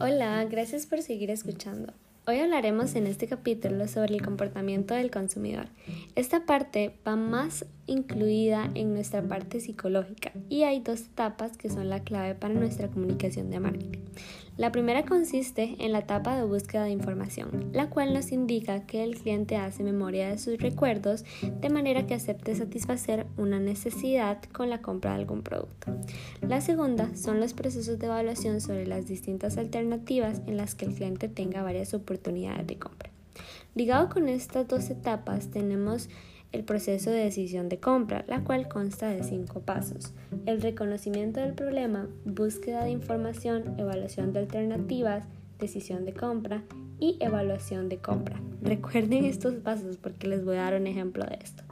[0.00, 1.92] Hola, gracias por seguir escuchando.
[2.26, 5.68] Hoy hablaremos en este capítulo sobre el comportamiento del consumidor.
[6.16, 11.88] Esta parte va más incluida en nuestra parte psicológica y hay dos etapas que son
[11.88, 14.00] la clave para nuestra comunicación de marketing.
[14.56, 19.02] La primera consiste en la etapa de búsqueda de información, la cual nos indica que
[19.02, 21.24] el cliente hace memoria de sus recuerdos
[21.60, 25.96] de manera que acepte satisfacer una necesidad con la compra de algún producto.
[26.40, 30.94] La segunda son los procesos de evaluación sobre las distintas alternativas en las que el
[30.94, 33.13] cliente tenga varias oportunidades de compra.
[33.74, 36.08] Ligado con estas dos etapas tenemos
[36.54, 40.12] el proceso de decisión de compra, la cual consta de cinco pasos.
[40.46, 45.24] El reconocimiento del problema, búsqueda de información, evaluación de alternativas,
[45.58, 46.62] decisión de compra
[47.00, 48.40] y evaluación de compra.
[48.62, 51.64] Recuerden estos pasos porque les voy a dar un ejemplo de esto.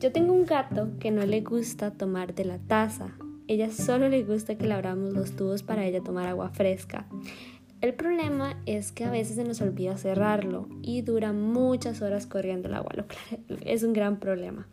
[0.00, 3.10] Yo tengo un gato que no le gusta tomar de la taza.
[3.48, 7.06] Ella solo le gusta que le los tubos para ella tomar agua fresca.
[7.80, 12.68] El problema es que a veces se nos olvida cerrarlo y dura muchas horas corriendo
[12.68, 13.04] el agua, lo
[13.64, 14.66] es un gran problema.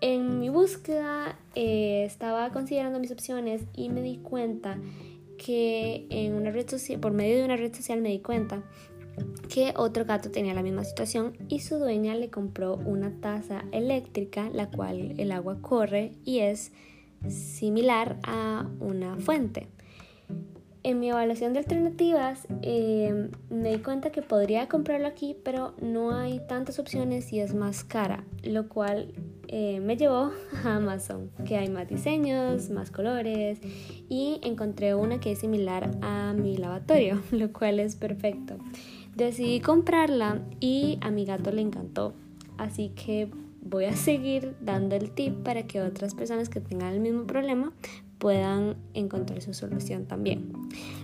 [0.00, 4.78] En mi búsqueda eh, estaba considerando mis opciones y me di cuenta
[5.38, 8.62] que en una red social, por medio de una red social me di cuenta
[9.48, 14.48] que otro gato tenía la misma situación y su dueña le compró una taza eléctrica
[14.52, 16.72] la cual el agua corre y es
[17.28, 19.68] similar a una fuente.
[20.84, 26.12] En mi evaluación de alternativas em, me di cuenta que podría comprarlo aquí, pero no
[26.12, 29.12] hay tantas opciones y es más cara, lo cual
[29.46, 30.32] eh, me llevó
[30.64, 33.60] a Amazon, que hay más diseños, más colores
[34.08, 38.56] y encontré una que es similar a mi lavatorio, lo cual es perfecto.
[39.14, 42.12] Decidí comprarla y a mi gato le encantó,
[42.58, 43.28] así que
[43.60, 47.72] voy a seguir dando el tip para que otras personas que tengan el mismo problema
[48.22, 50.52] puedan encontrar su solución también.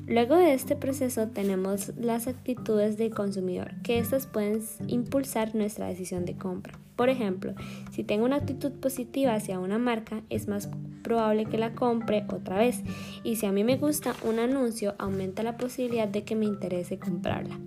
[0.06, 6.24] Luego de este proceso tenemos las actitudes del consumidor, que estas pueden impulsar nuestra decisión
[6.24, 6.78] de compra.
[6.95, 7.55] Por ejemplo,
[7.90, 10.68] si tengo una actitud positiva hacia una marca, es más
[11.02, 12.84] probable que la compre otra vez.
[13.24, 17.01] Y si a mí me gusta un anuncio, aumenta la posibilidad de que me interese
[17.01, 17.58] comprarla.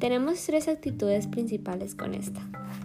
[0.00, 2.42] Tenemos tres actitudes principales con esta.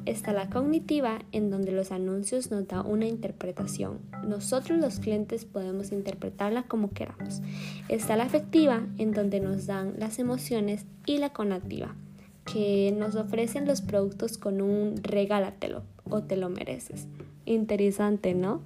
[0.07, 3.99] Está la cognitiva, en donde los anuncios nos dan una interpretación.
[4.25, 7.41] Nosotros los clientes podemos interpretarla como queramos.
[7.89, 10.85] Está la afectiva, en donde nos dan las emociones.
[11.05, 11.93] Y la conativa,
[12.45, 17.07] que nos ofrecen los productos con un regálatelo o te lo mereces.
[17.45, 18.61] Interesante, ¿no?